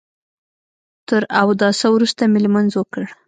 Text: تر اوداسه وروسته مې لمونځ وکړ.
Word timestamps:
تر 1.07 1.21
اوداسه 1.43 1.85
وروسته 1.91 2.21
مې 2.31 2.39
لمونځ 2.45 2.71
وکړ. 2.75 3.03